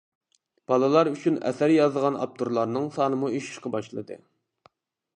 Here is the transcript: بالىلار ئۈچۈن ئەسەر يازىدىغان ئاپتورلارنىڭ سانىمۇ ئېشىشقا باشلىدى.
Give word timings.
بالىلار 0.71 1.09
ئۈچۈن 1.11 1.37
ئەسەر 1.51 1.75
يازىدىغان 1.75 2.19
ئاپتورلارنىڭ 2.23 2.91
سانىمۇ 2.99 3.33
ئېشىشقا 3.37 3.77
باشلىدى. 3.77 4.23